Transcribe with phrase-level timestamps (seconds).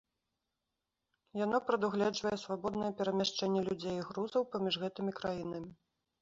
[1.45, 5.71] Яно прадугледжвае свабоднае перамяшчэнне людзей і грузаў паміж гэтымі краінамі.